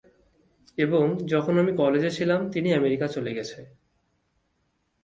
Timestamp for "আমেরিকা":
2.73-3.05